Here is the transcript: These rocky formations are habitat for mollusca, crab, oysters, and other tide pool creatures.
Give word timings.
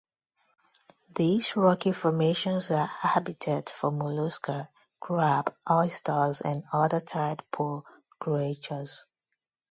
These 1.13 1.55
rocky 1.55 1.91
formations 1.91 2.71
are 2.71 2.87
habitat 2.87 3.69
for 3.69 3.91
mollusca, 3.91 4.67
crab, 4.99 5.55
oysters, 5.69 6.41
and 6.41 6.63
other 6.73 7.01
tide 7.01 7.43
pool 7.51 7.85
creatures. 8.19 9.05